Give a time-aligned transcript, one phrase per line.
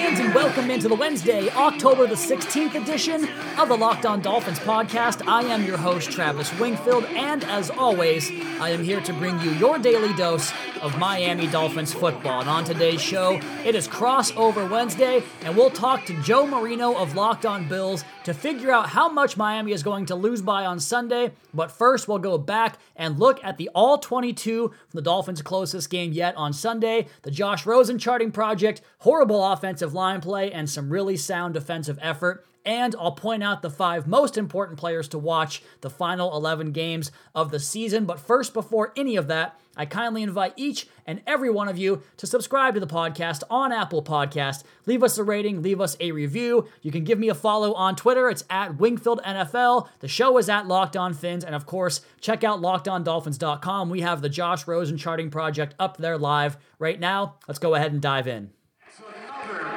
[0.00, 3.28] Fans, and welcome into the Wednesday, October the 16th edition
[3.58, 5.26] of the Locked On Dolphins podcast.
[5.28, 9.50] I am your host, Travis Wingfield, and as always, I am here to bring you
[9.52, 12.40] your daily dose of Miami Dolphins football.
[12.40, 17.14] And on today's show, it is crossover Wednesday, and we'll talk to Joe Marino of
[17.14, 20.78] Locked On Bills to figure out how much Miami is going to lose by on
[20.78, 21.32] Sunday.
[21.54, 25.88] But first, we'll go back and look at the all 22 from the Dolphins' closest
[25.90, 30.90] game yet on Sunday, the Josh Rosen charting project, horrible offensive line play, and some
[30.90, 32.46] really sound defensive effort.
[32.64, 37.10] And I'll point out the five most important players to watch the final 11 games
[37.34, 38.04] of the season.
[38.04, 42.02] But first, before any of that, I kindly invite each and every one of you
[42.16, 44.62] to subscribe to the podcast on Apple Podcast.
[44.86, 46.68] Leave us a rating, leave us a review.
[46.82, 48.30] You can give me a follow on Twitter.
[48.30, 49.88] It's at Wingfield NFL.
[49.98, 51.44] The show is at Locked On Fins.
[51.44, 53.90] And of course, check out lockedondolphins.com.
[53.90, 57.34] We have the Josh Rosen charting project up there live right now.
[57.48, 58.50] Let's go ahead and dive in.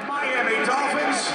[0.07, 1.29] Miami Dolphins.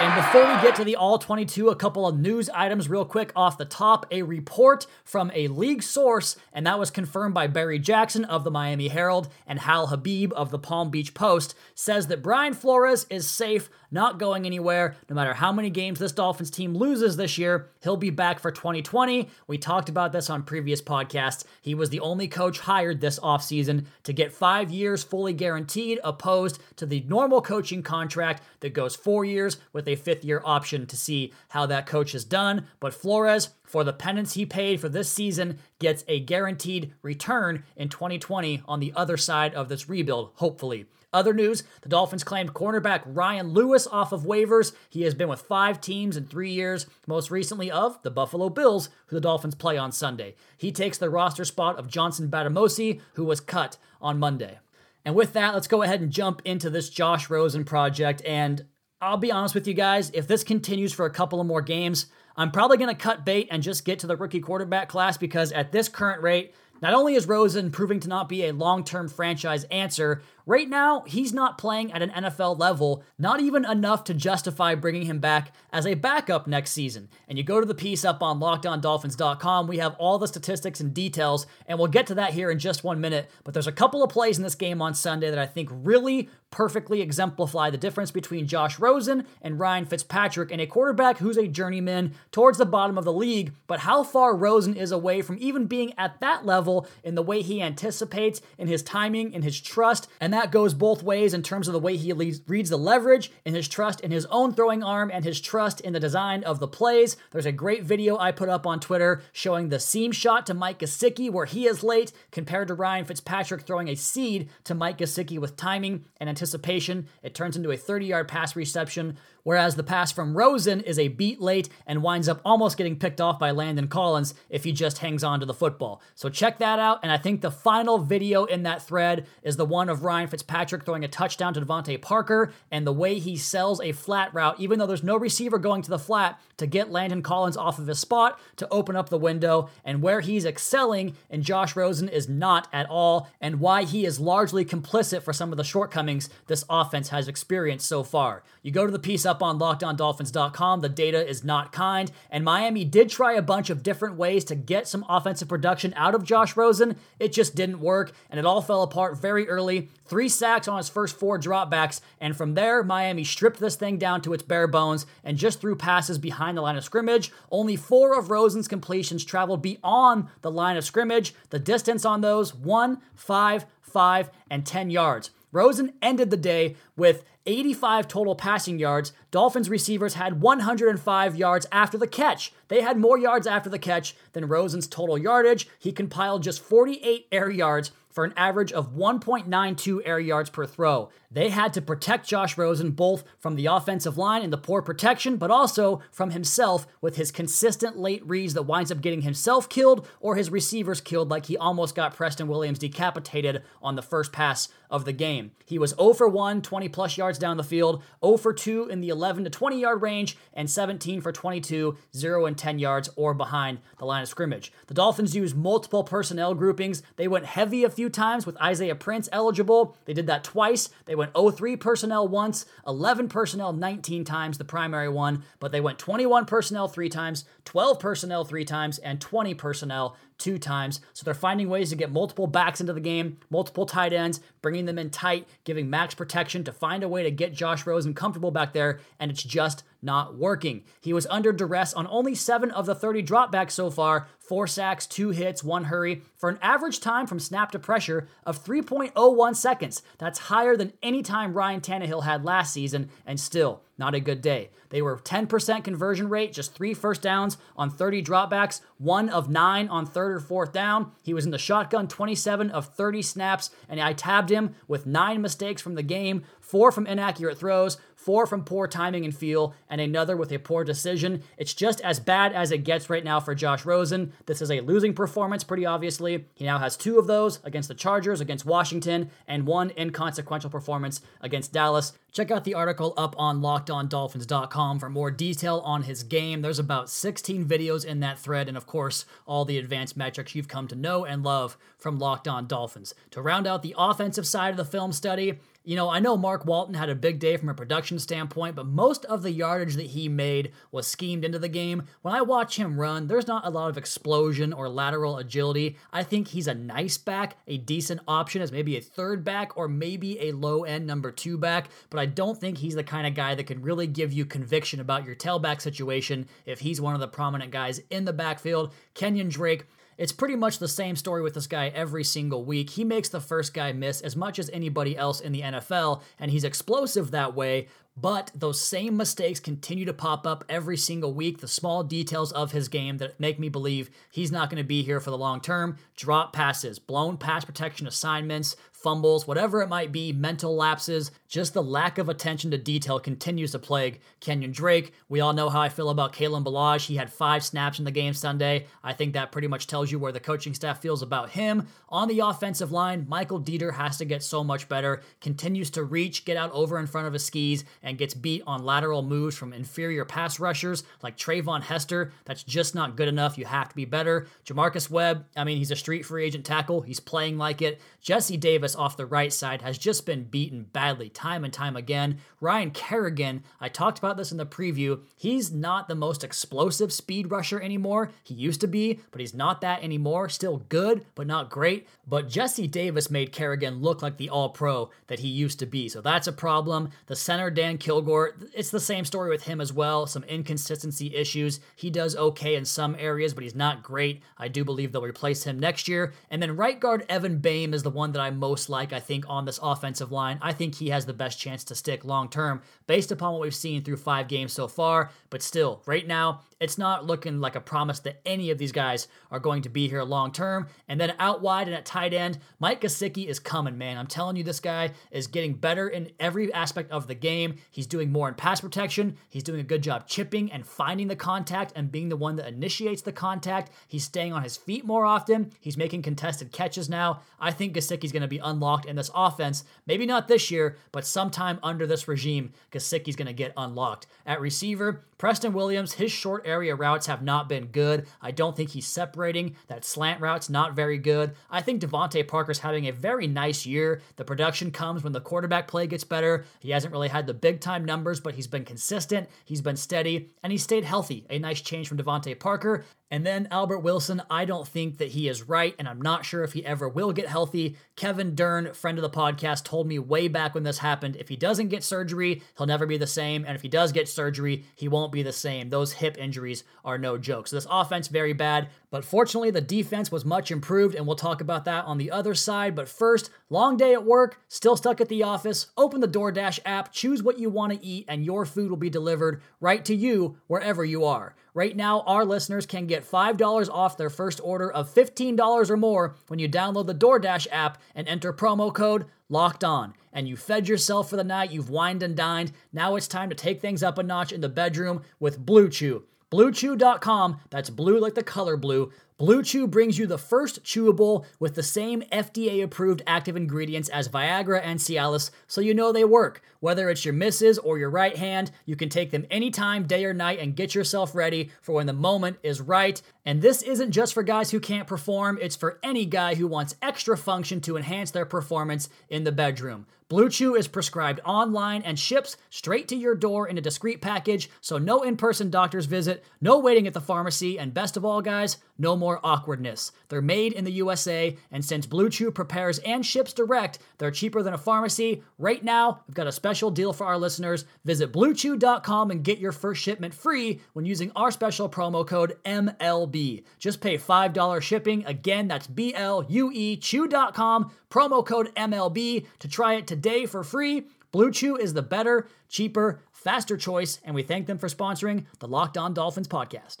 [0.00, 3.32] And before we get to the all 22, a couple of news items real quick
[3.34, 4.06] off the top.
[4.12, 8.50] A report from a league source, and that was confirmed by Barry Jackson of the
[8.50, 13.26] Miami Herald and Hal Habib of the Palm Beach Post, says that Brian Flores is
[13.26, 14.96] safe, not going anywhere.
[15.08, 18.50] No matter how many games this Dolphins team loses this year, he'll be back for
[18.50, 19.28] 2020.
[19.46, 21.44] We talked about this on previous podcasts.
[21.62, 26.60] He was the only coach hired this offseason to get five years fully guaranteed, opposed
[26.76, 30.96] to the normal coaching contract that goes four years with a fifth year option to
[30.96, 32.66] see how that coach is done.
[32.80, 37.88] But Flores, for the penance he paid for this season, gets a guaranteed return in
[37.88, 40.86] 2020 on the other side of this rebuild, hopefully.
[41.12, 44.72] Other news the Dolphins claimed cornerback Ryan Lewis off of waivers.
[44.90, 48.90] He has been with five teams in three years, most recently of the Buffalo Bills,
[49.06, 50.34] who the Dolphins play on Sunday.
[50.56, 54.58] He takes the roster spot of Johnson Bademosi, who was cut on Monday.
[55.04, 58.20] And with that, let's go ahead and jump into this Josh Rosen project.
[58.26, 58.66] And
[59.00, 62.06] I'll be honest with you guys, if this continues for a couple of more games,
[62.36, 65.52] I'm probably going to cut bait and just get to the rookie quarterback class because
[65.52, 69.08] at this current rate, not only is Rosen proving to not be a long term
[69.08, 74.14] franchise answer, right now he's not playing at an NFL level, not even enough to
[74.14, 77.08] justify bringing him back as a backup next season.
[77.28, 80.94] And you go to the piece up on lockedondolphins.com, we have all the statistics and
[80.94, 83.30] details, and we'll get to that here in just one minute.
[83.44, 86.30] But there's a couple of plays in this game on Sunday that I think really
[86.50, 91.46] perfectly exemplify the difference between Josh Rosen and Ryan Fitzpatrick and a quarterback who's a
[91.46, 95.66] journeyman towards the bottom of the league, but how far Rosen is away from even
[95.66, 100.08] being at that level in the way he anticipates, in his timing, in his trust,
[100.20, 103.54] and that goes both ways in terms of the way he reads the leverage, in
[103.54, 106.68] his trust in his own throwing arm, and his trust in the design of the
[106.68, 107.16] plays.
[107.30, 110.78] There's a great video I put up on Twitter showing the seam shot to Mike
[110.78, 115.38] Gesicki where he is late compared to Ryan Fitzpatrick throwing a seed to Mike Gesicki
[115.38, 117.08] with timing and anticipation.
[117.22, 121.08] It turns into a 30 yard pass reception, whereas the pass from Rosen is a
[121.08, 124.98] beat late and winds up almost getting picked off by Landon Collins if he just
[124.98, 126.02] hangs on to the football.
[126.14, 127.00] So check that out.
[127.02, 130.84] And I think the final video in that thread is the one of Ryan Fitzpatrick
[130.84, 134.78] throwing a touchdown to DeVante Parker and the way he sells a flat route, even
[134.78, 137.98] though there's no receiver going to the flat, to get Landon Collins off of his
[137.98, 139.70] spot to open up the window.
[139.82, 144.20] And where he's excelling and Josh Rosen is not at all, and why he is
[144.20, 148.42] largely complicit for some of the shortcomings this offense has experienced so far.
[148.62, 152.84] You go to the piece up on lockedondolphins.com, the data is not kind, and Miami
[152.84, 156.56] did try a bunch of different ways to get some offensive production out of Josh
[156.56, 156.96] Rosen.
[157.18, 159.88] It just didn't work, and it all fell apart very early.
[160.04, 164.22] Three sacks on his first four dropbacks, and from there, Miami stripped this thing down
[164.22, 167.30] to its bare bones and just threw passes behind the line of scrimmage.
[167.50, 171.34] Only four of Rosen's completions traveled beyond the line of scrimmage.
[171.50, 175.30] The distance on those one, five, five, and 10 yards.
[175.50, 179.12] Rosen ended the day with 85 total passing yards.
[179.30, 182.52] Dolphins receivers had 105 yards after the catch.
[182.68, 185.68] They had more yards after the catch than Rosen's total yardage.
[185.78, 191.08] He compiled just 48 air yards for an average of 1.92 air yards per throw.
[191.30, 195.36] They had to protect Josh Rosen both from the offensive line and the poor protection,
[195.36, 200.04] but also from himself with his consistent late reads that winds up getting himself killed
[200.18, 204.68] or his receivers killed, like he almost got Preston Williams decapitated on the first pass
[204.90, 205.52] of the game.
[205.66, 209.00] He was 0 for 1, 20 plus yards down the field, 0 for 2 in
[209.00, 213.34] the 11 to 20 yard range, and 17 for 22, 0 and 10 yards or
[213.34, 214.72] behind the line of scrimmage.
[214.86, 217.02] The Dolphins used multiple personnel groupings.
[217.16, 219.96] They went heavy a few times with Isaiah Prince eligible.
[220.04, 220.88] They did that twice.
[221.04, 225.98] They went 03 personnel once, 11 personnel 19 times, the primary one, but they went
[225.98, 231.00] 21 personnel three times, 12 personnel three times, and 20 personnel two times.
[231.12, 234.86] So they're finding ways to get multiple backs into the game, multiple tight ends, bringing
[234.86, 238.50] them in tight, giving max protection to find a way to get Josh Rosen comfortable
[238.50, 240.84] back there, and it's just not working.
[241.00, 245.06] He was under duress on only seven of the 30 dropbacks so far, four sacks,
[245.06, 250.02] two hits, one hurry, for an average time from snap to pressure of 3.01 seconds.
[250.18, 254.40] That's higher than any time Ryan Tannehill had last season, and still not a good
[254.40, 254.70] day.
[254.90, 259.88] They were 10% conversion rate, just three first downs on 30 dropbacks, one of nine
[259.88, 261.12] on third or fourth down.
[261.22, 265.42] He was in the shotgun 27 of 30 snaps, and I tabbed him with nine
[265.42, 270.02] mistakes from the game, four from inaccurate throws, four from poor timing and feel, and
[270.02, 271.42] another with a poor decision.
[271.56, 274.34] It's just as bad as it gets right now for Josh Rosen.
[274.44, 276.44] This is a losing performance, pretty obviously.
[276.54, 281.22] He now has two of those against the Chargers, against Washington, and one inconsequential performance
[281.40, 282.12] against Dallas.
[282.30, 286.60] Check out the article up on lockedondolphins.com for more detail on his game.
[286.60, 290.68] There's about 16 videos in that thread, and of course, all the advanced metrics you've
[290.68, 293.14] come to know and love from Locked On Dolphins.
[293.30, 296.66] To round out the offensive side of the film study, you know, I know Mark
[296.66, 300.08] Walton had a big day from a production standpoint, but most of the yardage that
[300.08, 302.02] he made was schemed into the game.
[302.20, 305.96] When I watch him run, there's not a lot of explosion or lateral agility.
[306.12, 309.88] I think he's a nice back, a decent option as maybe a third back or
[309.88, 313.34] maybe a low end number two back, but I don't think he's the kind of
[313.34, 317.20] guy that can really give you conviction about your tailback situation if he's one of
[317.20, 318.92] the prominent guys in the backfield.
[319.14, 319.86] Kenyon Drake
[320.18, 322.90] it's pretty much the same story with this guy every single week.
[322.90, 326.50] He makes the first guy miss as much as anybody else in the NFL, and
[326.50, 327.86] he's explosive that way.
[328.20, 331.60] But those same mistakes continue to pop up every single week.
[331.60, 335.04] The small details of his game that make me believe he's not going to be
[335.04, 335.98] here for the long term.
[336.16, 341.82] Drop passes, blown pass protection assignments, fumbles, whatever it might be, mental lapses, just the
[341.82, 345.12] lack of attention to detail continues to plague Kenyon Drake.
[345.28, 347.06] We all know how I feel about Kalen Ballage.
[347.06, 348.86] He had five snaps in the game Sunday.
[349.02, 351.86] I think that pretty much tells you where the coaching staff feels about him.
[352.08, 356.44] On the offensive line, Michael Deiter has to get so much better, continues to reach,
[356.44, 359.72] get out over in front of his skis, and gets beat on lateral moves from
[359.72, 362.32] inferior pass rushers like Treyvon Hester.
[362.44, 363.56] That's just not good enough.
[363.56, 364.46] You have to be better.
[364.66, 367.02] J'Marcus Webb, I mean, he's a street free agent tackle.
[367.02, 368.00] He's playing like it.
[368.20, 372.38] Jesse Davis off the right side has just been beaten badly time and time again.
[372.60, 375.20] Ryan Kerrigan, I talked about this in the preview.
[375.36, 378.30] He's not the most explosive speed rusher anymore.
[378.42, 380.48] He used to be, but he's not that anymore.
[380.48, 382.08] Still good, but not great.
[382.26, 386.08] But Jesse Davis made Kerrigan look like the all pro that he used to be.
[386.08, 387.10] So that's a problem.
[387.26, 390.26] The center, Dan Kilgore, it's the same story with him as well.
[390.26, 391.80] Some inconsistency issues.
[391.96, 394.42] He does okay in some areas, but he's not great.
[394.56, 396.32] I do believe they'll replace him next year.
[396.50, 399.46] And then right guard Evan Boehm is the one that I most like, I think,
[399.48, 400.58] on this offensive line.
[400.60, 403.74] I think he has the best chance to stick long term based upon what we've
[403.74, 405.30] seen through five games so far.
[405.48, 409.26] But still, right now, it's not looking like a promise that any of these guys
[409.50, 410.88] are going to be here long term.
[411.08, 414.16] And then out wide and at tight end, Mike Gesicki is coming, man.
[414.16, 417.76] I'm telling you, this guy is getting better in every aspect of the game.
[417.90, 419.36] He's doing more in pass protection.
[419.48, 422.68] He's doing a good job chipping and finding the contact and being the one that
[422.68, 423.90] initiates the contact.
[424.06, 425.72] He's staying on his feet more often.
[425.80, 427.40] He's making contested catches now.
[427.58, 429.84] I think Gesicki's going to be unlocked in this offense.
[430.06, 434.26] Maybe not this year, but sometime under this regime, Gesicki's going to get unlocked.
[434.46, 438.26] At receiver, Preston Williams, his short area routes have not been good.
[438.42, 439.76] I don't think he's separating.
[439.86, 441.54] That slant route's not very good.
[441.70, 444.20] I think DeVante Parker's having a very nice year.
[444.34, 446.64] The production comes when the quarterback play gets better.
[446.80, 450.50] He hasn't really had the big time numbers, but he's been consistent, he's been steady,
[450.62, 451.46] and he stayed healthy.
[451.50, 453.04] A nice change from DeVante Parker.
[453.30, 456.64] And then Albert Wilson, I don't think that he is right, and I'm not sure
[456.64, 457.96] if he ever will get healthy.
[458.16, 461.56] Kevin Dern, friend of the podcast, told me way back when this happened if he
[461.56, 463.64] doesn't get surgery, he'll never be the same.
[463.66, 465.90] And if he does get surgery, he won't be the same.
[465.90, 467.68] Those hip injuries are no joke.
[467.68, 468.88] So this offense, very bad.
[469.10, 472.54] But fortunately, the defense was much improved, and we'll talk about that on the other
[472.54, 472.94] side.
[472.94, 475.86] But first, long day at work, still stuck at the office.
[475.96, 479.10] Open the DoorDash app, choose what you want to eat, and your food will be
[479.10, 481.54] delivered right to you wherever you are.
[481.74, 486.34] Right now, our listeners can get $5 off their first order of $15 or more
[486.48, 490.14] when you download the DoorDash app and enter promo code locked on.
[490.32, 492.72] And you fed yourself for the night, you've wined and dined.
[492.92, 496.24] Now it's time to take things up a notch in the bedroom with Blue Chew.
[496.50, 499.12] BlueChew.com, that's blue like the color blue.
[499.38, 504.28] Blue Chew brings you the first chewable with the same FDA approved active ingredients as
[504.28, 506.60] Viagra and Cialis, so you know they work.
[506.80, 510.34] Whether it's your misses or your right hand, you can take them anytime, day or
[510.34, 513.22] night, and get yourself ready for when the moment is right.
[513.46, 516.96] And this isn't just for guys who can't perform, it's for any guy who wants
[517.00, 520.06] extra function to enhance their performance in the bedroom.
[520.28, 524.68] Blue Chew is prescribed online and ships straight to your door in a discreet package,
[524.82, 528.42] so no in person doctor's visit, no waiting at the pharmacy, and best of all,
[528.42, 530.12] guys, no more awkwardness.
[530.28, 534.62] They're made in the USA, and since Blue Chew prepares and ships direct, they're cheaper
[534.62, 535.42] than a pharmacy.
[535.56, 537.86] Right now, we've got a special deal for our listeners.
[538.04, 543.64] Visit bluechew.com and get your first shipment free when using our special promo code MLB.
[543.78, 545.24] Just pay $5 shipping.
[545.24, 550.64] Again, that's B L U E chew.com, promo code MLB to try it today for
[550.64, 551.04] free.
[551.30, 555.68] Blue Chew is the better, cheaper, faster choice, and we thank them for sponsoring the
[555.68, 556.98] Locked On Dolphins podcast.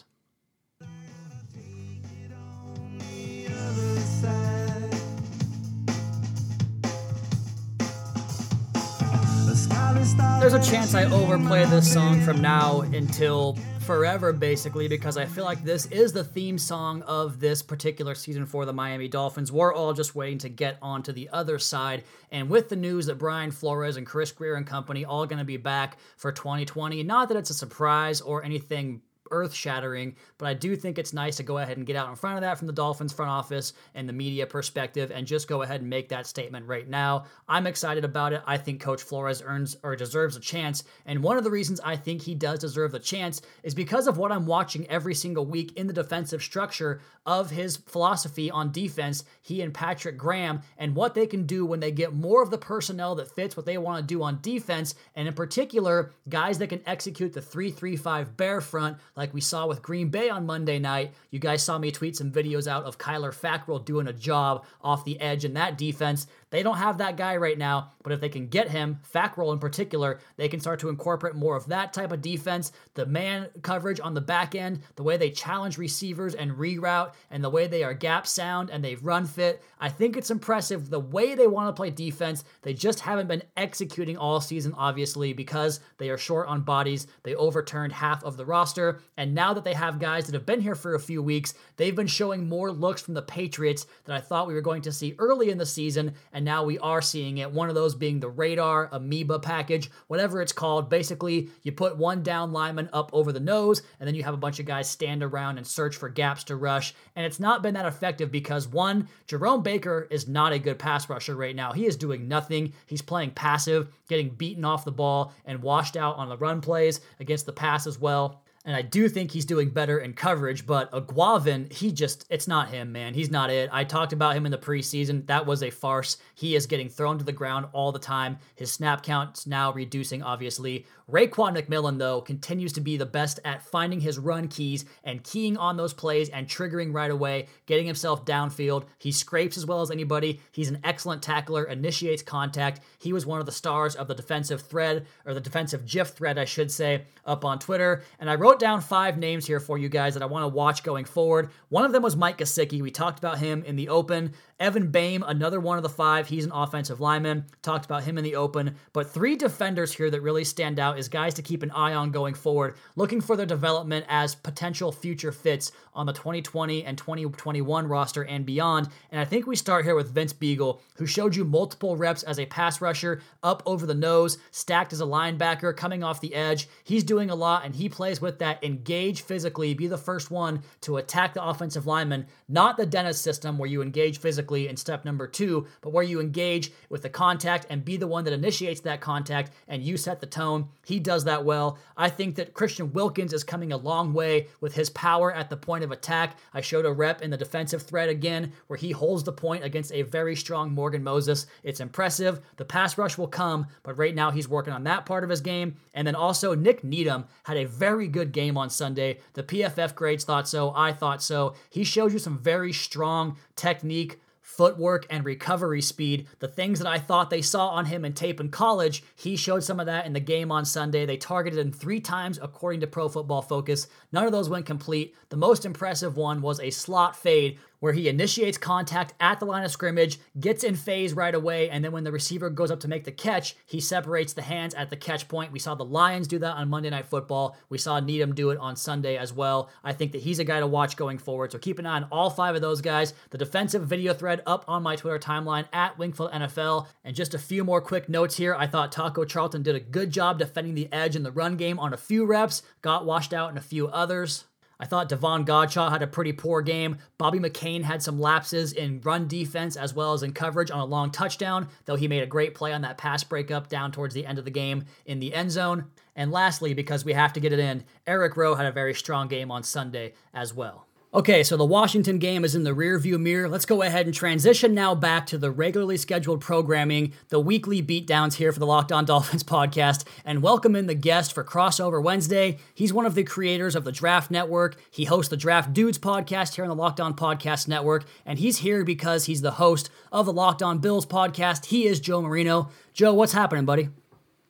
[10.40, 13.58] There's a chance I overplay this song from now until
[13.88, 18.44] forever, basically, because I feel like this is the theme song of this particular season
[18.44, 19.50] for the Miami Dolphins.
[19.50, 22.04] We're all just waiting to get onto the other side.
[22.30, 25.44] And with the news that Brian Flores and Chris Grier and company all going to
[25.46, 30.54] be back for 2020, not that it's a surprise or anything earth shattering, but I
[30.54, 32.66] do think it's nice to go ahead and get out in front of that from
[32.66, 36.26] the Dolphins front office and the media perspective and just go ahead and make that
[36.26, 37.24] statement right now.
[37.48, 38.42] I'm excited about it.
[38.46, 40.84] I think Coach Flores earns or deserves a chance.
[41.06, 44.18] And one of the reasons I think he does deserve the chance is because of
[44.18, 49.24] what I'm watching every single week in the defensive structure of his philosophy on defense,
[49.42, 52.56] he and Patrick Graham, and what they can do when they get more of the
[52.56, 56.68] personnel that fits what they want to do on defense, and in particular, guys that
[56.68, 60.46] can execute the 3 3 5 bear front like we saw with Green Bay on
[60.46, 61.12] Monday night.
[61.30, 65.04] You guys saw me tweet some videos out of Kyler Fackrell doing a job off
[65.04, 66.28] the edge in that defense.
[66.50, 69.58] They don't have that guy right now, but if they can get him, Fackrell in
[69.58, 72.72] particular, they can start to incorporate more of that type of defense.
[72.94, 77.44] The man coverage on the back end, the way they challenge receivers and reroute, and
[77.44, 79.62] the way they are gap sound and they run fit.
[79.78, 82.44] I think it's impressive the way they want to play defense.
[82.62, 87.06] They just haven't been executing all season, obviously, because they are short on bodies.
[87.24, 89.00] They overturned half of the roster.
[89.16, 91.94] And now that they have guys that have been here for a few weeks, they've
[91.94, 95.14] been showing more looks from the Patriots that I thought we were going to see
[95.18, 96.14] early in the season
[96.44, 97.50] now we are seeing it.
[97.50, 100.90] One of those being the radar amoeba package, whatever it's called.
[100.90, 104.38] Basically, you put one down lineman up over the nose, and then you have a
[104.38, 106.94] bunch of guys stand around and search for gaps to rush.
[107.16, 111.08] And it's not been that effective because one, Jerome Baker is not a good pass
[111.08, 111.72] rusher right now.
[111.72, 112.72] He is doing nothing.
[112.86, 117.00] He's playing passive, getting beaten off the ball, and washed out on the run plays
[117.20, 118.42] against the pass as well.
[118.68, 122.68] And I do think he's doing better in coverage, but Eguavoen, he just, it's not
[122.68, 123.14] him, man.
[123.14, 123.70] He's not it.
[123.72, 125.26] I talked about him in the preseason.
[125.26, 126.18] That was a farce.
[126.34, 128.36] He is getting thrown to the ground all the time.
[128.56, 130.84] His snap count's now reducing, obviously.
[131.10, 135.56] Raekwon McMillan, though, continues to be the best at finding his run keys and keying
[135.56, 138.84] on those plays and triggering right away, getting himself downfield.
[138.98, 140.42] He scrapes as well as anybody.
[140.52, 142.82] He's an excellent tackler, initiates contact.
[142.98, 146.36] He was one of the stars of the defensive thread, or the defensive GIF thread,
[146.36, 148.02] I should say, up on Twitter.
[148.20, 150.82] And I wrote down five names here for you guys that I want to watch
[150.82, 151.50] going forward.
[151.68, 152.82] One of them was Mike Gesicki.
[152.82, 154.32] We talked about him in the open.
[154.60, 156.26] Evan Boehm, another one of the five.
[156.26, 157.44] He's an offensive lineman.
[157.62, 158.74] Talked about him in the open.
[158.92, 162.10] But three defenders here that really stand out is guys to keep an eye on
[162.10, 167.86] going forward, looking for their development as potential future fits on the 2020 and 2021
[167.86, 168.88] roster and beyond.
[169.12, 172.40] And I think we start here with Vince Biegel, who showed you multiple reps as
[172.40, 176.68] a pass rusher, up over the nose, stacked as a linebacker, coming off the edge.
[176.82, 180.62] He's doing a lot and he plays with that engage physically, be the first one
[180.80, 185.04] to attack the offensive lineman, not the Dennis system where you engage physically in step
[185.04, 188.80] number two, but where you engage with the contact and be the one that initiates
[188.82, 190.68] that contact and you set the tone.
[190.84, 191.78] He does that well.
[191.96, 195.56] I think that Christian Wilkins is coming a long way with his power at the
[195.56, 196.38] point of attack.
[196.54, 199.92] I showed a rep in the defensive thread again where he holds the point against
[199.92, 201.46] a very strong Morgan Moses.
[201.62, 202.40] It's impressive.
[202.56, 205.40] The pass rush will come, but right now he's working on that part of his
[205.40, 205.76] game.
[205.94, 209.18] And then also Nik Needham had a very good game on Sunday.
[209.34, 210.72] The PFF grades thought so.
[210.74, 211.54] I thought so.
[211.70, 216.26] He showed you some very strong technique footwork and recovery speed.
[216.38, 219.62] The things that I thought they saw on him in tape in college, he showed
[219.62, 221.04] some of that in the game on Sunday.
[221.04, 223.88] They targeted him three times according to Pro Football Focus.
[224.10, 225.14] None of those went complete.
[225.28, 229.64] The most impressive one was a slot fade where he initiates contact at the line
[229.64, 232.88] of scrimmage, gets in phase right away, and then when the receiver goes up to
[232.88, 235.52] make the catch, he separates the hands at the catch point.
[235.52, 237.56] We saw the Lions do that on Monday Night Football.
[237.68, 239.70] We saw Needham do it on Sunday as well.
[239.84, 241.52] I think that he's a guy to watch going forward.
[241.52, 243.14] So keep an eye on all five of those guys.
[243.30, 246.86] The defensive video thread up on my Twitter timeline at Wingfield NFL.
[247.04, 248.54] And just a few more quick notes here.
[248.54, 251.78] I thought Taco Charlton did a good job defending the edge in the run game
[251.78, 254.44] on a few reps, got washed out in a few others.
[254.80, 256.98] I thought Davon Godchaux had a pretty poor game.
[257.18, 260.84] Bobby McCain had some lapses in run defense as well as in coverage on a
[260.84, 264.26] long touchdown, though he made a great play on that pass breakup down towards the
[264.26, 265.86] end of the game in the end zone.
[266.14, 269.28] And lastly, because we have to get it in, Eric Rowe had a very strong
[269.28, 270.87] game on Sunday as well.
[271.14, 273.48] Okay, so the Washington game is in the rearview mirror.
[273.48, 278.34] Let's go ahead and transition now back to the regularly scheduled programming, the weekly beatdowns
[278.34, 282.58] here for the Locked On Dolphins podcast, and welcome in the guest for Crossover Wednesday.
[282.74, 284.76] He's one of the creators of the Draft Network.
[284.90, 288.58] He hosts the Draft Dudes podcast here on the Locked On Podcast Network, and he's
[288.58, 291.64] here because he's the host of the Locked On Bills podcast.
[291.64, 292.68] He is Joe Marino.
[292.92, 293.88] Joe, what's happening, buddy?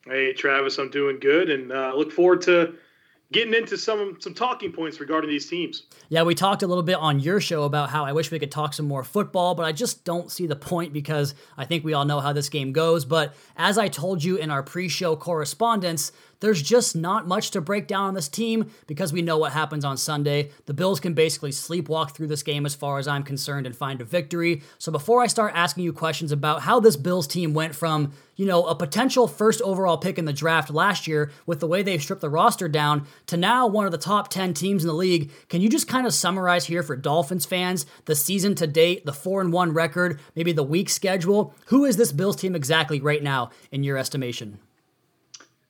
[0.04, 2.74] Hey, Travis, I'm doing good, and uh, look forward to
[3.32, 5.84] getting into some some talking points regarding these teams.
[6.08, 8.50] Yeah, we talked a little bit on your show about how I wish we could
[8.50, 11.92] talk some more football, but I just don't see the point because I think we
[11.92, 13.04] all know how this game goes.
[13.04, 17.86] But as I told you in our pre-show correspondence, there's just not much to break
[17.86, 20.50] down on this team because we know what happens on Sunday.
[20.66, 24.00] The Bills can basically sleepwalk through this game as far as I'm concerned and find
[24.00, 24.62] a victory.
[24.78, 28.46] So before I start asking you questions about how this Bills team went from, you
[28.46, 32.02] know, a potential first overall pick in the draft last year with the way they've
[32.02, 35.30] stripped the roster down to now one of the top 10 teams in the league,
[35.48, 39.12] can you just kind of summarize here for Dolphins fans the season to date, the
[39.12, 41.54] 4 and 1 record, maybe the week schedule?
[41.66, 44.58] Who is this Bills team exactly right now in your estimation?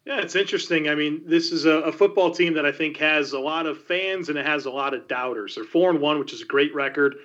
[0.08, 0.88] Yeah, it's interesting.
[0.88, 3.78] I mean, this is a, a, football team that I think has a lot of
[3.84, 5.54] fans and it has a lot of doubters.
[5.54, 7.16] They're four and one, which is a great record.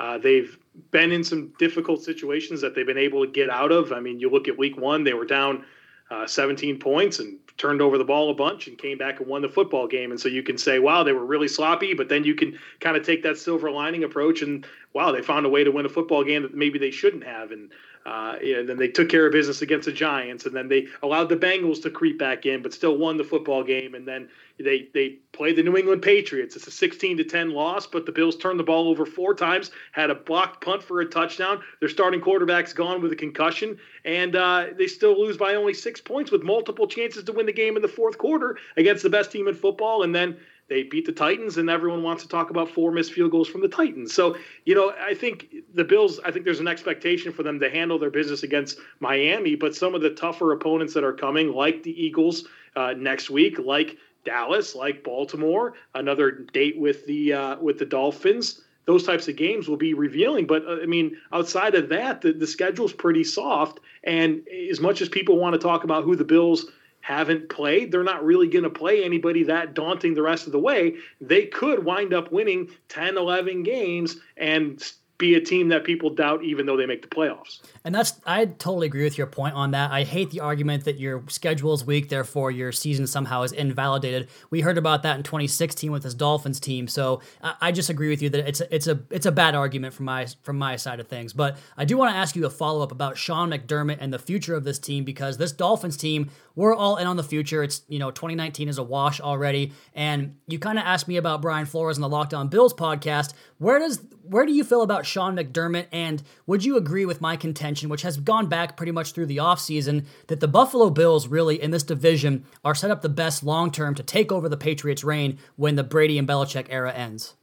[0.00, 0.58] Uh, they've
[0.90, 3.92] been in some difficult situations that they've been able to get out of.
[3.92, 5.64] I mean, you look at week one; they were down
[6.10, 9.42] uh, 17 points and turned over the ball a bunch and came back and won
[9.42, 10.10] the football game.
[10.10, 12.96] And so you can say, wow, they were really sloppy, but then you can kind
[12.96, 15.88] of take that silver lining approach and wow, they found a way to win a
[15.88, 17.50] football game that maybe they shouldn't have.
[17.50, 17.70] And
[18.04, 21.28] uh, and then they took care of business against the Giants, and then they allowed
[21.28, 23.94] the Bengals to creep back in, but still won the football game.
[23.94, 24.28] And then
[24.58, 26.56] they they played the New England Patriots.
[26.56, 29.70] It's a 16 to 10 loss, but the Bills turned the ball over four times,
[29.92, 31.62] had a blocked punt for a touchdown.
[31.80, 36.00] Their starting quarterback's gone with a concussion, and uh, they still lose by only six
[36.00, 39.30] points with multiple chances to win the game in the fourth quarter against the best
[39.30, 40.02] team in football.
[40.02, 40.36] And then
[40.68, 43.60] they beat the Titans, and everyone wants to talk about four missed field goals from
[43.60, 44.14] the Titans.
[44.14, 47.68] So, you know, I think the Bills, I think there's an expectation for them to
[47.68, 51.82] handle their business against Miami, but some of the tougher opponents that are coming, like
[51.82, 52.46] the Eagles
[52.76, 58.62] uh, next week, like Dallas, like Baltimore, another date with the uh, with the Dolphins.
[58.84, 62.32] Those types of games will be revealing, but uh, I mean, outside of that, the,
[62.32, 63.78] the schedule's pretty soft.
[64.04, 66.66] And as much as people want to talk about who the Bills
[67.02, 67.92] haven't played.
[67.92, 70.94] They're not really going to play anybody that daunting the rest of the way.
[71.20, 74.82] They could wind up winning 10, 11 games and
[75.22, 77.60] be a team that people doubt even though they make the playoffs.
[77.84, 79.92] And that's I totally agree with your point on that.
[79.92, 84.28] I hate the argument that your schedule is weak, therefore your season somehow is invalidated.
[84.50, 88.08] We heard about that in 2016 with this Dolphins team, so I, I just agree
[88.08, 90.74] with you that it's a, it's a it's a bad argument from my from my
[90.74, 91.32] side of things.
[91.32, 94.18] But I do want to ask you a follow up about Sean McDermott and the
[94.18, 97.62] future of this team because this Dolphins team we're all in on the future.
[97.62, 101.42] It's you know 2019 is a wash already, and you kind of asked me about
[101.42, 103.34] Brian Flores in the Locked On Bills podcast.
[103.58, 107.36] Where does where do you feel about Sean McDermott, and would you agree with my
[107.36, 111.60] contention, which has gone back pretty much through the offseason, that the Buffalo Bills really
[111.60, 115.04] in this division are set up the best long term to take over the Patriots'
[115.04, 117.34] reign when the Brady and Belichick era ends?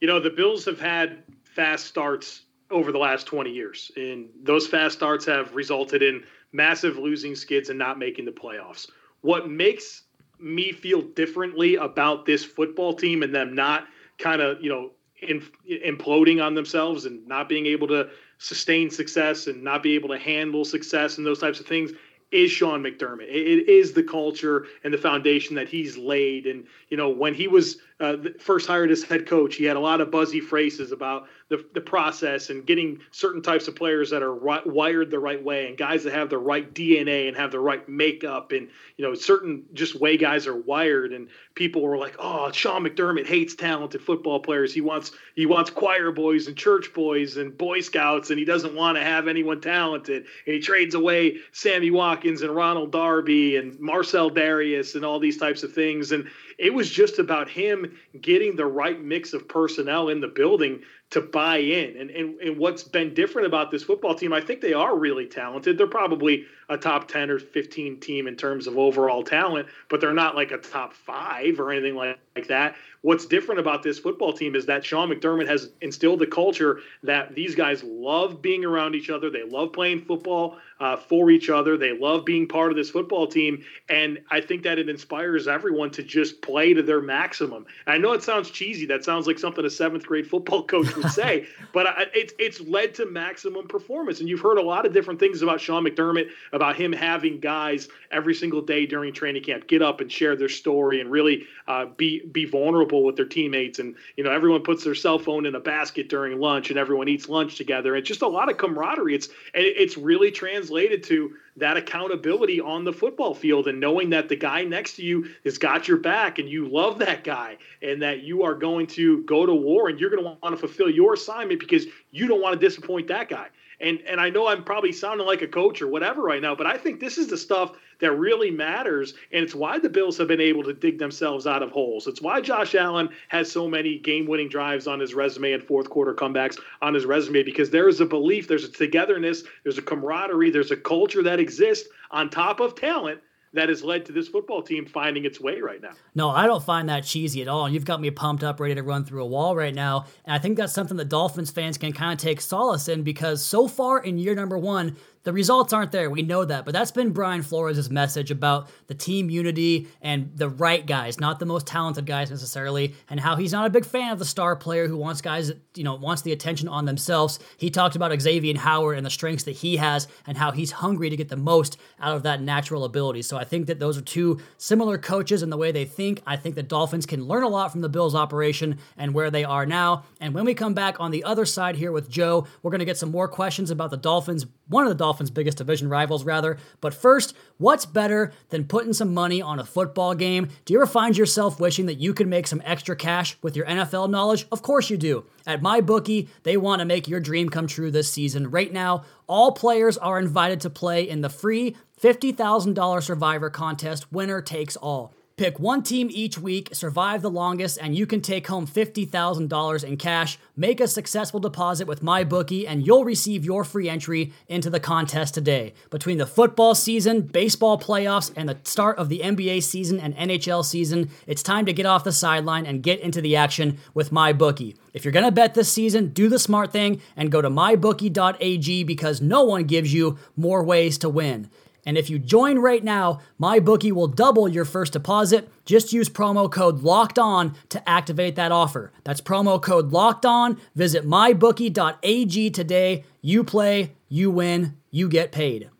[0.00, 4.66] You know, the Bills have had fast starts over the last 20 years, and those
[4.66, 8.88] fast starts have resulted in massive losing skids and not making the playoffs.
[9.20, 10.04] What makes
[10.38, 13.86] me feel differently about this football team and them not
[14.18, 19.46] kind of, you know, in, imploding on themselves and not being able to sustain success
[19.46, 21.92] and not be able to handle success and those types of things
[22.30, 23.28] is Sean McDermott.
[23.28, 26.46] It is the culture and the foundation that he's laid.
[26.46, 29.80] And, you know, when he was uh, first hired as head coach, he had a
[29.80, 34.22] lot of buzzy phrases about the, the process and getting certain types of players that
[34.22, 37.52] are ri- wired the right way and guys that have the right DNA and have
[37.52, 41.12] the right makeup and you know certain just way guys are wired.
[41.12, 44.74] And people were like oh Sean McDermott hates talented football players.
[44.74, 48.74] He wants he wants choir boys and church boys and boy scouts and he doesn't
[48.74, 50.24] want to have anyone talented.
[50.46, 55.36] And he trades away Sammy Watkins and Ronald Darby and Marcell Dareus and all these
[55.36, 56.10] types of things.
[56.10, 60.82] And it was just about him getting the right mix of personnel in the building
[61.10, 61.96] to buy in.
[61.96, 65.26] And, and and what's been different about this football team, I think they are really
[65.26, 65.78] talented.
[65.78, 70.14] They're probably a top 10 or 15 team in terms of overall talent, but they're
[70.14, 72.74] not like a top five or anything like, like that.
[73.02, 77.34] What's different about this football team is that Sean McDermott has instilled the culture that
[77.34, 79.28] these guys love being around each other.
[79.28, 81.76] They love playing football uh, for each other.
[81.76, 83.62] They love being part of this football team.
[83.90, 87.66] And I think that it inspires everyone to just play to their maximum.
[87.86, 88.86] I know it sounds cheesy.
[88.86, 92.60] That sounds like something a seventh grade football coach would say, but I, it's, it's
[92.62, 94.20] led to maximum performance.
[94.20, 97.88] And you've heard a lot of different things about Sean McDermott, about him having guys
[98.10, 101.86] every single day during training camp get up and share their story and really uh,
[101.96, 103.80] be be vulnerable with their teammates.
[103.80, 107.08] And you know, everyone puts their cell phone in a basket during lunch, and everyone
[107.08, 107.96] eats lunch together.
[107.96, 109.14] It's just a lot of camaraderie.
[109.14, 114.36] It's it's really translated to that accountability on the football field and knowing that the
[114.36, 118.22] guy next to you has got your back and you love that guy and that
[118.22, 121.14] you are going to go to war and you're going to want to fulfill your
[121.14, 123.46] assignment because you don't want to disappoint that guy.
[123.84, 126.66] And and I know I'm probably sounding like a coach or whatever right now, but
[126.66, 129.12] I think this is the stuff that really matters.
[129.30, 132.06] And it's why the Bills have been able to dig themselves out of holes.
[132.06, 135.90] It's why Josh Allen has so many game winning drives on his resume and fourth
[135.90, 139.82] quarter comebacks on his resume because there is a belief, there's a togetherness, there's a
[139.82, 143.20] camaraderie, there's a culture that exists on top of talent
[143.54, 145.92] that has led to this football team finding its way right now.
[146.14, 147.68] No, I don't find that cheesy at all.
[147.68, 150.06] You've got me pumped up, ready to run through a wall right now.
[150.24, 153.42] And I think that's something that Dolphins fans can kind of take solace in because
[153.42, 156.08] so far in year number one, the results aren't there.
[156.08, 156.64] We know that.
[156.64, 161.38] But that's been Brian Flores' message about the team unity and the right guys, not
[161.38, 164.54] the most talented guys necessarily, and how he's not a big fan of the star
[164.54, 167.38] player who wants guys you know, wants the attention on themselves.
[167.56, 171.10] He talked about Xavier Howard and the strengths that he has and how he's hungry
[171.10, 173.22] to get the most out of that natural ability.
[173.22, 176.22] So I think that those are two similar coaches in the way they think.
[176.26, 179.44] I think the Dolphins can learn a lot from the Bills operation and where they
[179.44, 180.04] are now.
[180.20, 182.84] And when we come back on the other side here with Joe, we're going to
[182.84, 186.24] get some more questions about the Dolphins, one of the Dolphins Dolphins' biggest division rivals,
[186.24, 186.58] rather.
[186.80, 190.48] But first, what's better than putting some money on a football game?
[190.64, 193.64] Do you ever find yourself wishing that you could make some extra cash with your
[193.66, 194.44] NFL knowledge?
[194.50, 195.24] Of course you do.
[195.46, 198.50] At MyBookie, they want to make your dream come true this season.
[198.50, 204.42] Right now, all players are invited to play in the free $50,000 Survivor contest, winner
[204.42, 205.14] takes all.
[205.36, 209.96] Pick one team each week, survive the longest, and you can take home $50,000 in
[209.96, 210.38] cash.
[210.54, 215.34] Make a successful deposit with MyBookie, and you'll receive your free entry into the contest
[215.34, 215.74] today.
[215.90, 220.64] Between the football season, baseball playoffs, and the start of the NBA season and NHL
[220.64, 224.76] season, it's time to get off the sideline and get into the action with MyBookie.
[224.92, 228.84] If you're going to bet this season, do the smart thing and go to mybookie.ag
[228.84, 231.50] because no one gives you more ways to win.
[231.86, 235.50] And if you join right now, my bookie will double your first deposit.
[235.64, 238.92] Just use promo code LOCKED ON to activate that offer.
[239.04, 240.60] That's promo code LOCKED ON.
[240.74, 243.04] Visit mybookie.ag today.
[243.20, 245.70] You play, you win, you get paid.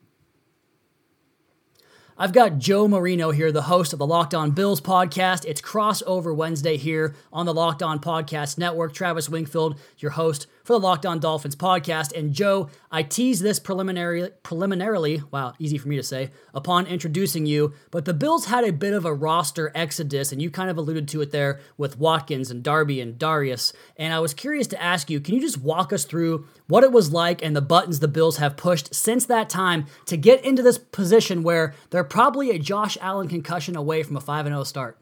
[2.17, 5.45] I've got Joe Marino here, the host of the Locked On Bills podcast.
[5.45, 8.93] It's crossover Wednesday here on the Locked On Podcast Network.
[8.93, 12.17] Travis Wingfield, your host for the Locked On Dolphins podcast.
[12.17, 17.47] And Joe, I teased this preliminary, preliminarily, wow, easy for me to say, upon introducing
[17.47, 20.79] you, but the Bills had a bit of a roster exodus, and you kind of
[20.79, 23.73] alluded to it there with Watkins and Darby and Dareus.
[23.97, 26.93] And I was curious to ask you, can you just walk us through what it
[26.93, 30.63] was like and the buttons the Bills have pushed since that time to get into
[30.63, 34.99] this position where they're probably a Josh Allen concussion away from a 5 0 start?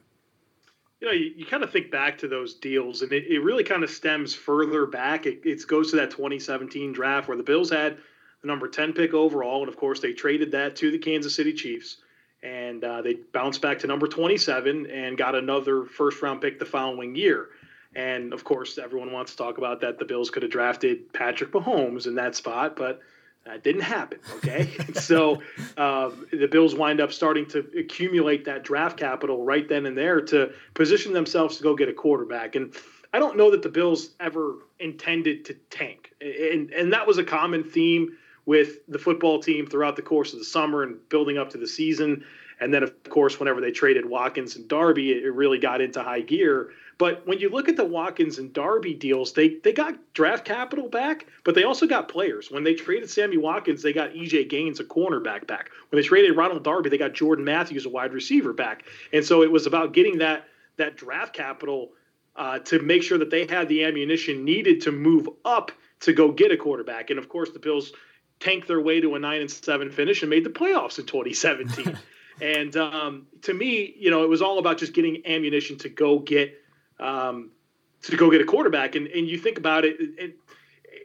[1.03, 3.65] You know, you, you kind of think back to those deals, and it, it really
[3.65, 5.27] kind of stems further back.
[5.27, 7.97] It, it goes to that 2017 draft where the Bills had
[8.41, 11.53] the number 10 pick overall, and of course they traded that to the Kansas City
[11.53, 11.97] Chiefs,
[12.45, 16.65] and uh, they bounced back to number 27 and got another first round pick the
[16.65, 17.49] following year.
[17.97, 19.99] And of course, everyone wants to talk about that.
[19.99, 23.01] The Bills could have drafted Patrick Mahomes in that spot, but
[23.45, 24.19] that didn't happen.
[24.37, 24.71] Okay.
[24.95, 25.43] so
[25.77, 30.21] um, the Bills wind up starting to accumulate that draft capital right then and there
[30.21, 32.55] to position themselves to go get a quarterback.
[32.55, 32.75] And
[33.13, 36.13] I don't know that the Bills ever intended to tank.
[36.21, 40.39] And, and that was a common theme with the football team throughout the course of
[40.39, 42.25] the summer and building up to the season.
[42.63, 46.21] And then, of course, whenever they traded Watkins and Darby, it really got into high
[46.21, 46.71] gear.
[46.97, 50.89] But when you look at the Watkins and Darby deals, they they got draft capital
[50.89, 52.53] back, but they also got players.
[52.53, 55.71] When they traded Sammy Watkins, they got EJ Gaines, a cornerback back.
[55.91, 58.85] When they traded Ronald Darby, they got Jordan Matthews, a wide receiver back.
[59.13, 60.45] And so it was about getting that
[60.77, 61.91] that draft capital
[62.37, 66.31] uh, to make sure that they had the ammunition needed to move up to go
[66.31, 67.11] get a quarterback.
[67.11, 67.93] And of course, the Bills
[68.39, 71.99] tanked their way to a nine and seven finish and made the playoffs in 2017.
[72.41, 76.19] and um, to me, you know, it was all about just getting ammunition to go
[76.19, 76.55] get
[76.99, 77.51] um,
[78.03, 78.95] to go get a quarterback.
[78.95, 80.37] And and you think about it, it,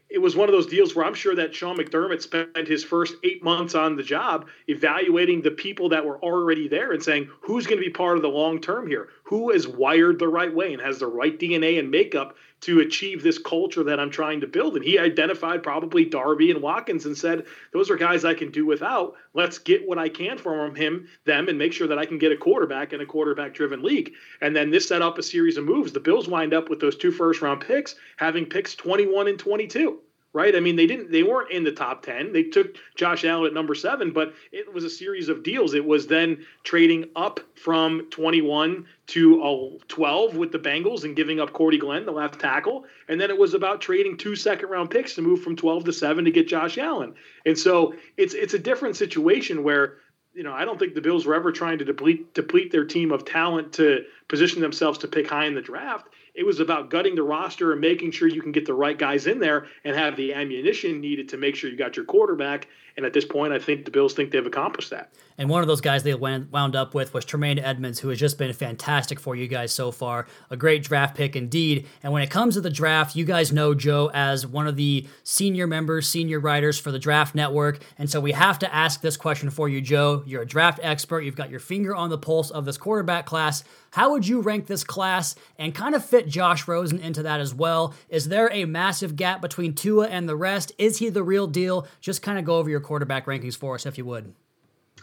[0.09, 3.15] it was one of those deals where I'm sure that Sean McDermott spent his first
[3.23, 7.67] eight months on the job evaluating the people that were already there and saying who's
[7.67, 10.73] going to be part of the long term here, who is wired the right way
[10.73, 14.47] and has the right DNA and makeup to achieve this culture that I'm trying to
[14.47, 14.75] build.
[14.75, 18.65] And he identified probably Darby and Watkins and said, those are guys I can do
[18.65, 19.15] without.
[19.33, 22.31] Let's get what I can from him, them, and make sure that I can get
[22.31, 24.13] a quarterback in a quarterback driven league.
[24.41, 25.93] And then this set up a series of moves.
[25.93, 29.99] The Bills wind up with those two first round picks, having picks 21 and 22
[30.37, 30.55] right?
[30.55, 32.31] I mean, they didn't they weren't in the top 10.
[32.31, 35.73] They took Josh Allen at number 7, but it was a series of deals.
[35.73, 41.53] It was then trading up from 21 to 12 with the Bengals and giving up
[41.53, 45.15] Cordy Glenn, the left tackle, and then it was about trading two second round picks
[45.15, 47.15] to move from 12 to 7 to get Josh Allen.
[47.43, 49.97] And so it's it's a different situation where
[50.35, 53.11] you know, I don't think the Bills were ever trying to deplete deplete their team
[53.11, 56.09] of talent to position themselves to pick high in the draft.
[56.37, 59.25] It was about gutting the roster and making sure you can get the right guys
[59.25, 62.67] in there and have the ammunition needed to make sure you got your quarterback.
[62.97, 65.13] And at this point, I think the Bills think they've accomplished that.
[65.37, 68.39] And one of those guys they wound up with was Tremaine Edmunds, who has just
[68.39, 70.25] been fantastic for you guys so far.
[70.49, 71.85] A great draft pick indeed.
[72.01, 75.07] And when it comes to the draft, you guys know Joe as one of the
[75.23, 77.83] senior members, senior writers for the Draft Network.
[77.99, 80.23] And so we have to ask this question for you, Joe.
[80.25, 83.63] You're a draft expert, you've got your finger on the pulse of this quarterback class.
[83.91, 87.53] How would you rank this class and kind of fit Josh Rosen into that as
[87.53, 87.93] well?
[88.09, 90.71] Is there a massive gap between Tua and the rest?
[90.77, 91.87] Is he the real deal?
[92.01, 94.33] Just kind of go over your quarterback rankings for us, if you would.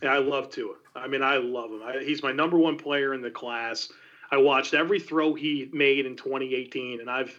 [0.02, 0.74] Yeah, I love Tua.
[0.96, 1.82] I mean, I love him.
[1.84, 3.92] I, he's my number one player in the class.
[4.30, 7.38] I watched every throw he made in 2018, and I've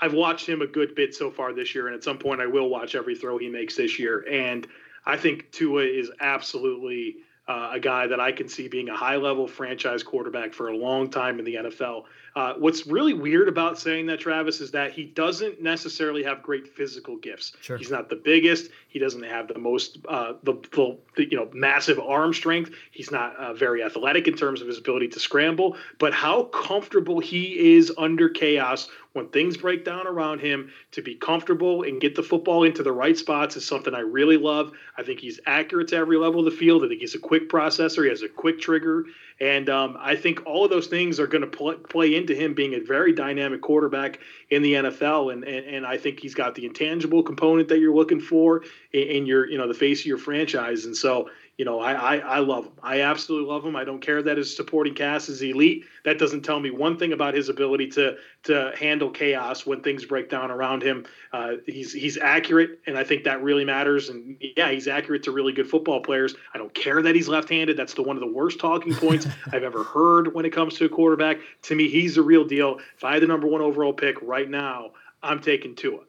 [0.00, 2.46] I've watched him a good bit so far this year, and at some point I
[2.46, 4.24] will watch every throw he makes this year.
[4.30, 4.66] And
[5.06, 7.16] I think Tua is absolutely
[7.48, 10.76] uh, a guy that I can see being a high level franchise quarterback for a
[10.76, 12.04] long time in the NFL.
[12.36, 16.68] Uh, what's really weird about saying that, Travis, is that he doesn't necessarily have great
[16.68, 17.54] physical gifts.
[17.62, 17.78] Sure.
[17.78, 18.70] He's not the biggest.
[18.88, 22.70] He doesn't have the most uh, the, the, the, you know massive arm strength.
[22.90, 25.76] He's not uh, very athletic in terms of his ability to scramble.
[25.98, 31.14] But how comfortable he is under chaos when things break down around him to be
[31.14, 34.72] comfortable and get the football into the right spots is something I really love.
[34.96, 36.84] I think he's accurate to every level of the field.
[36.84, 38.04] I think he's a quick processor.
[38.04, 39.04] He has a quick trigger.
[39.40, 42.54] And um, I think all of those things are going to play, play into him
[42.54, 45.32] being a very dynamic quarterback in the NFL.
[45.32, 49.02] And, and, and I think he's got the intangible component that you're looking for in,
[49.02, 50.86] in your, you know, the face of your franchise.
[50.86, 51.28] And so,
[51.58, 52.72] you know, I, I, I love him.
[52.84, 53.74] I absolutely love him.
[53.74, 55.84] I don't care that his supporting cast is elite.
[56.04, 60.04] That doesn't tell me one thing about his ability to to handle chaos when things
[60.04, 61.04] break down around him.
[61.32, 64.08] Uh, he's he's accurate, and I think that really matters.
[64.08, 66.36] And yeah, he's accurate to really good football players.
[66.54, 67.76] I don't care that he's left-handed.
[67.76, 70.84] That's the one of the worst talking points I've ever heard when it comes to
[70.84, 71.38] a quarterback.
[71.62, 72.78] To me, he's the real deal.
[72.96, 74.92] If I had the number one overall pick right now,
[75.24, 76.02] I'm taking Tua.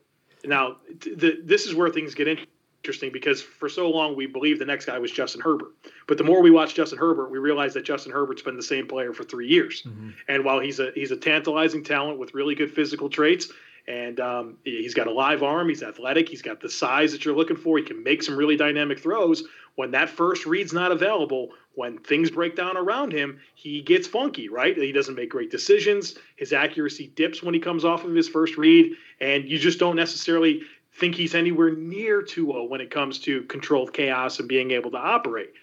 [0.45, 4.61] Now, the, this is where things get interesting interesting because for so long we believed
[4.61, 5.71] the next guy was Justin Herbert.
[6.07, 8.87] But the more we watch Justin Herbert, we realize that Justin Herbert's been the same
[8.87, 9.83] player for three years.
[9.83, 10.09] Mm-hmm.
[10.27, 13.49] And while he's a he's a tantalizing talent with really good physical traits,
[13.87, 17.35] and um, he's got a live arm, he's athletic, he's got the size that you're
[17.35, 17.77] looking for.
[17.77, 19.43] He can make some really dynamic throws.
[19.75, 24.49] When that first read's not available, when things break down around him, he gets funky,
[24.49, 24.77] right?
[24.77, 26.15] He doesn't make great decisions.
[26.35, 29.95] His accuracy dips when he comes off of his first read, and you just don't
[29.95, 30.61] necessarily
[30.99, 34.91] think he's anywhere near Tua oh when it comes to controlled chaos and being able
[34.91, 35.53] to operate.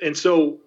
[0.00, 0.58] And so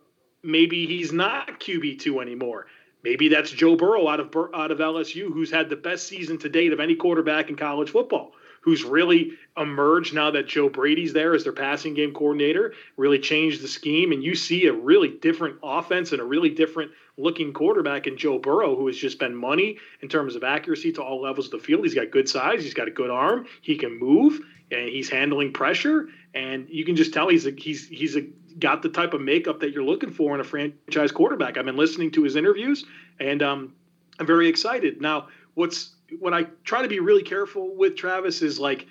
[0.43, 2.67] maybe he's not QB2 anymore.
[3.03, 6.49] Maybe that's Joe Burrow out of out of LSU, who's had the best season to
[6.49, 11.33] date of any quarterback in college football, who's really emerged now that Joe Brady's there
[11.33, 15.57] as their passing game coordinator, really changed the scheme, and you see a really different
[15.63, 19.77] offense and a really different looking quarterback in Joe Burrow, who has just been money
[20.01, 21.83] in terms of accuracy to all levels of the field.
[21.83, 24.39] He's got good size, he's got a good arm, he can move,
[24.71, 26.09] and he's handling pressure.
[26.33, 28.21] And you can just tell he's a, he's he's a,
[28.59, 31.57] got the type of makeup that you're looking for in a franchise quarterback.
[31.57, 32.85] I've been listening to his interviews,
[33.19, 33.73] and um,
[34.19, 35.01] I'm very excited.
[35.01, 38.87] Now, what's what I try to be really careful with Travis is like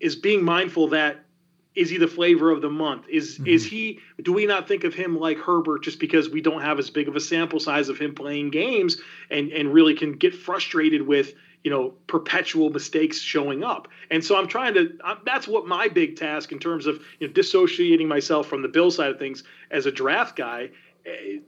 [0.00, 1.24] is being mindful that
[1.74, 3.06] is he the flavor of the month?
[3.08, 3.46] Is mm-hmm.
[3.46, 4.00] is he?
[4.22, 7.08] Do we not think of him like Herbert just because we don't have as big
[7.08, 11.34] of a sample size of him playing games and and really can get frustrated with
[11.62, 13.88] you know perpetual mistakes showing up?
[14.10, 14.90] And so I'm trying to.
[15.24, 18.90] that's what my big task in terms of you know, dissociating myself from the Bill
[18.90, 20.70] side of things as a draft guy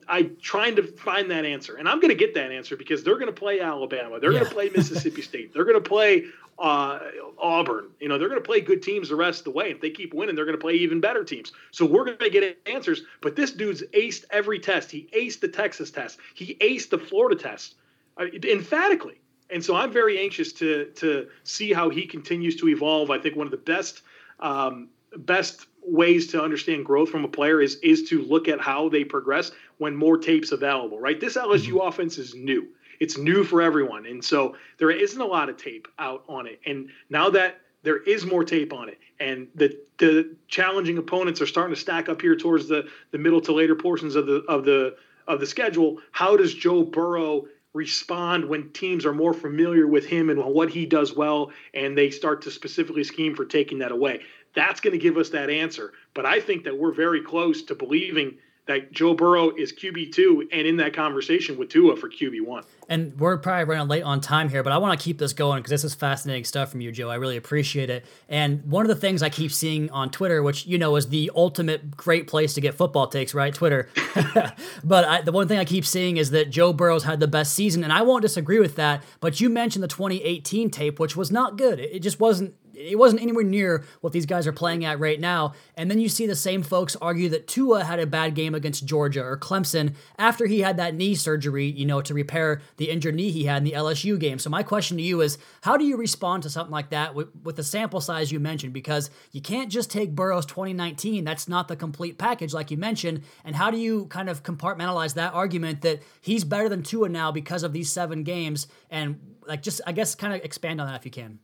[0.08, 3.18] I trying to find that answer, and I'm going to get that answer because they're
[3.18, 4.40] going to play Alabama, they're yeah.
[4.40, 6.24] going to play Mississippi State, they're going to play
[6.58, 6.98] uh,
[7.38, 7.88] Auburn.
[8.00, 9.70] You know, they're going to play good teams the rest of the way.
[9.70, 11.52] If they keep winning, they're going to play even better teams.
[11.70, 13.02] So we're going to get answers.
[13.20, 14.90] But this dude's aced every test.
[14.90, 16.18] He aced the Texas test.
[16.34, 17.74] He aced the Florida test
[18.16, 19.20] uh, emphatically.
[19.50, 23.10] And so I'm very anxious to to see how he continues to evolve.
[23.10, 24.02] I think one of the best
[24.40, 28.88] um, best ways to understand growth from a player is is to look at how
[28.88, 30.98] they progress when more tapes available.
[30.98, 31.88] Right, this LSU mm-hmm.
[31.88, 32.68] offense is new.
[33.00, 36.60] It's new for everyone, and so there isn't a lot of tape out on it.
[36.64, 41.46] And now that there is more tape on it, and the the challenging opponents are
[41.46, 44.64] starting to stack up here towards the the middle to later portions of the of
[44.64, 45.98] the of the schedule.
[46.12, 50.84] How does Joe Burrow respond when teams are more familiar with him and what he
[50.84, 54.20] does well, and they start to specifically scheme for taking that away?
[54.54, 55.92] That's going to give us that answer.
[56.14, 58.36] But I think that we're very close to believing
[58.66, 62.64] that Joe Burrow is QB2 and in that conversation with Tua for QB1.
[62.88, 65.58] And we're probably running late on time here, but I want to keep this going
[65.58, 67.10] because this is fascinating stuff from you, Joe.
[67.10, 68.04] I really appreciate it.
[68.28, 71.30] And one of the things I keep seeing on Twitter, which you know is the
[71.34, 73.52] ultimate great place to get football takes, right?
[73.52, 73.88] Twitter.
[74.84, 77.54] but I, the one thing I keep seeing is that Joe Burrow's had the best
[77.54, 79.02] season, and I won't disagree with that.
[79.18, 81.80] But you mentioned the 2018 tape, which was not good.
[81.80, 85.54] It just wasn't it wasn't anywhere near what these guys are playing at right now.
[85.76, 88.86] And then you see the same folks argue that Tua had a bad game against
[88.86, 93.14] Georgia or Clemson after he had that knee surgery, you know, to repair the injured
[93.14, 94.38] knee he had in the LSU game.
[94.38, 97.28] So my question to you is, how do you respond to something like that with,
[97.42, 98.72] with the sample size you mentioned?
[98.72, 101.24] Because you can't just take Burrow's 2019.
[101.24, 103.22] That's not the complete package, like you mentioned.
[103.44, 107.32] And how do you kind of compartmentalize that argument that he's better than Tua now
[107.32, 108.66] because of these seven games?
[108.90, 111.38] And like, just I guess kind of expand on that if you can.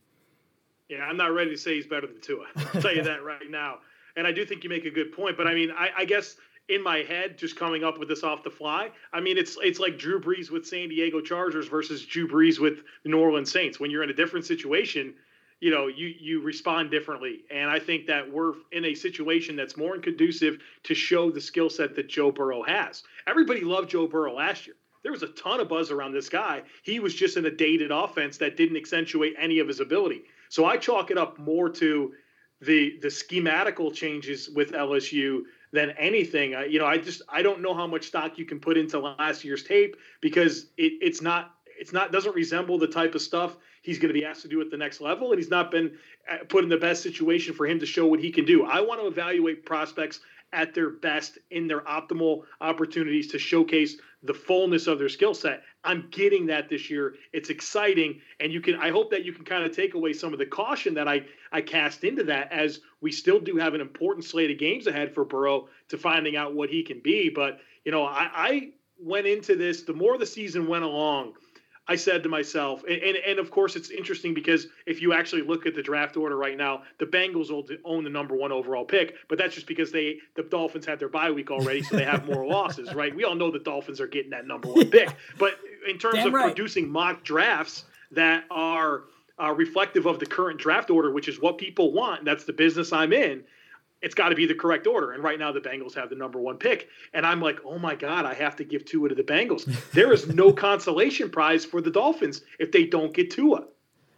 [0.89, 2.45] Yeah, I'm not ready to say he's better than Tua.
[2.55, 3.77] I'll tell you that right now.
[4.15, 5.37] And I do think you make a good point.
[5.37, 6.35] But I mean, I, I, guess
[6.67, 9.79] in my head, just coming up with this off the fly, I mean, it's it's
[9.79, 13.79] like Drew Brees with San Diego Chargers versus Drew Brees with the New Orleans Saints.
[13.79, 15.13] When you're in a different situation,
[15.59, 17.41] you know, you you respond differently.
[17.51, 21.69] And I think that we're in a situation that's more conducive to show the skill
[21.69, 23.03] set that Joe Burrow has.
[23.27, 24.75] Everybody loved Joe Burrow last year.
[25.03, 26.63] There was a ton of buzz around this guy.
[26.83, 30.23] He was just in a dated offense that didn't accentuate any of his ability.
[30.49, 32.13] So I chalk it up more to
[32.61, 36.55] the the schematical changes with LSU than anything.
[36.55, 38.99] I, you know, I just I don't know how much stock you can put into
[38.99, 43.55] last year's tape because it, it's not it's not doesn't resemble the type of stuff
[43.81, 45.97] he's going to be asked to do at the next level, and he's not been
[46.29, 48.65] uh, put in the best situation for him to show what he can do.
[48.65, 50.19] I want to evaluate prospects
[50.51, 55.63] at their best in their optimal opportunities to showcase the fullness of their skill set.
[55.83, 57.15] I'm getting that this year.
[57.31, 58.75] It's exciting, and you can.
[58.75, 61.25] I hope that you can kind of take away some of the caution that I
[61.51, 65.13] I cast into that, as we still do have an important slate of games ahead
[65.13, 67.29] for Burrow to finding out what he can be.
[67.29, 69.83] But you know, I, I went into this.
[69.83, 71.33] The more the season went along,
[71.89, 75.41] I said to myself, and, and, and, of course it's interesting because if you actually
[75.41, 78.85] look at the draft order right now, the Bengals will own the number one overall
[78.85, 82.05] pick, but that's just because they the Dolphins had their bye week already, so they
[82.05, 83.13] have more losses, right?
[83.13, 85.55] We all know the Dolphins are getting that number one pick, but
[85.89, 86.45] in terms Damn of right.
[86.45, 89.05] producing mock drafts that are
[89.41, 92.93] uh, reflective of the current draft order, which is what people want, that's the business
[92.93, 93.43] I'm in
[94.01, 95.11] it's got to be the correct order.
[95.11, 96.89] And right now, the Bengals have the number one pick.
[97.13, 99.65] And I'm like, oh my God, I have to give Tua to the Bengals.
[99.91, 103.65] there is no consolation prize for the Dolphins if they don't get Tua.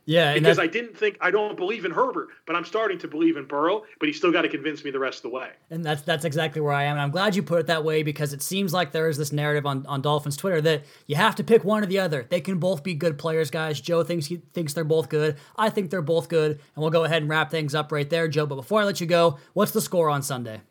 [0.06, 3.38] Yeah, because I didn't think I don't believe in Herbert, but I'm starting to believe
[3.38, 3.84] in Burrow.
[4.00, 5.50] But he's still got to convince me the rest of the way.
[5.70, 6.94] And that's that's exactly where I am.
[6.94, 9.32] And I'm glad you put it that way because it seems like there is this
[9.32, 12.26] narrative on, on Dolphins Twitter that you have to pick one or the other.
[12.28, 13.80] They can both be good players, guys.
[13.80, 15.38] Joe thinks he thinks they're both good.
[15.56, 18.28] I think they're both good, and we'll go ahead and wrap things up right there,
[18.28, 18.48] Joe.
[18.48, 20.62] But before I let you go, what's the score on Sunday?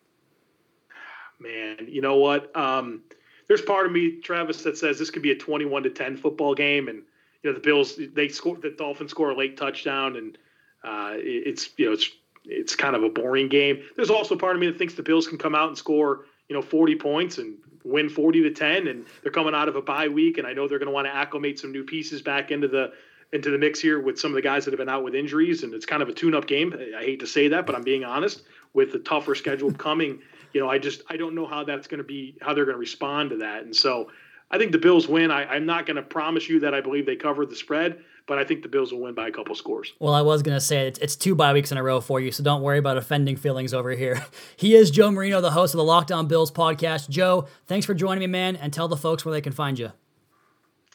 [1.38, 2.54] Man, you know what?
[2.56, 3.02] Um,
[3.46, 6.54] there's part of me, Travis, that says this could be a 21 to 10 football
[6.54, 7.02] game, and
[7.42, 10.38] you know the Bills they score the Dolphins score a late touchdown and
[10.84, 12.10] uh, it's you know it's
[12.44, 13.82] it's kind of a boring game.
[13.96, 16.56] There's also part of me that thinks the Bills can come out and score you
[16.56, 20.08] know 40 points and win 40 to 10 and they're coming out of a bye
[20.08, 22.68] week and I know they're going to want to acclimate some new pieces back into
[22.68, 22.92] the
[23.32, 25.62] into the mix here with some of the guys that have been out with injuries
[25.62, 26.74] and it's kind of a tune-up game.
[26.98, 28.42] I hate to say that, but I'm being honest
[28.74, 30.20] with the tougher schedule coming.
[30.52, 32.74] You know, I just I don't know how that's going to be how they're going
[32.74, 33.62] to respond to that.
[33.62, 34.10] And so
[34.50, 35.30] I think the Bills win.
[35.30, 38.38] I, am not going to promise you that I believe they cover the spread, but
[38.38, 39.92] I think the Bills will win by a couple scores.
[40.00, 42.20] Well, I was going to say it's, it's two bye weeks in a row for
[42.20, 44.24] you, so don't worry about offending feelings over here.
[44.56, 47.08] He is Joe Marino, the host of the Locked On Bills podcast.
[47.08, 49.92] Joe, thanks for joining me, man, and tell the folks where they can find you.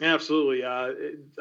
[0.02, 0.64] Absolutely.
[0.64, 0.92] Uh,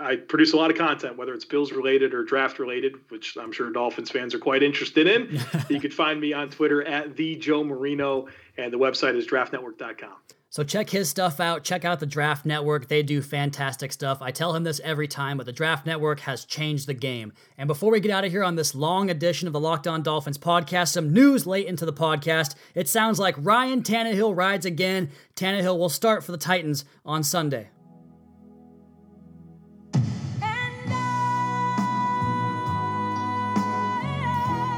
[0.00, 3.52] I produce a lot of content, whether it's Bills related or draft related, which I'm
[3.52, 5.40] sure Dolphins fans are quite interested in.
[5.68, 10.16] you can find me on Twitter at the Joe Marino, and the website is draftnetwork.com.
[10.54, 11.64] So check his stuff out.
[11.64, 12.86] Check out the Draft Network.
[12.86, 14.18] They do fantastic stuff.
[14.22, 17.32] I tell him this every time, but the Draft Network has changed the game.
[17.58, 20.00] And before we get out of here on this long edition of the Locked On
[20.00, 22.54] Dolphins podcast, some news late into the podcast.
[22.72, 25.10] It sounds like Ryan Tannehill rides again.
[25.34, 27.70] Tannehill will start for the Titans on Sunday.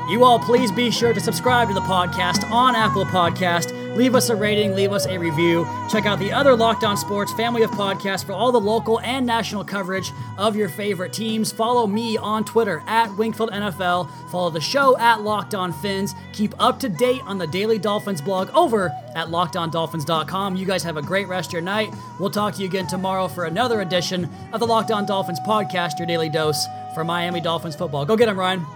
[0.08, 4.28] You all please be sure to subscribe to the podcast on Apple Podcast Leave us
[4.28, 5.66] a rating, leave us a review.
[5.90, 9.24] Check out the other Locked On Sports family of podcasts for all the local and
[9.24, 11.50] national coverage of your favorite teams.
[11.50, 14.10] Follow me on Twitter at Wingfield NFL.
[14.30, 16.14] Follow the show at Locked On Fins.
[16.34, 20.56] Keep up to date on the Daily Dolphins blog over at lockedondolphins.com.
[20.56, 21.94] You guys have a great rest of your night.
[22.20, 25.98] We'll talk to you again tomorrow for another edition of the Locked On Dolphins podcast,
[25.98, 28.04] your daily dose for Miami Dolphins football.
[28.04, 28.75] Go get them, Ryan.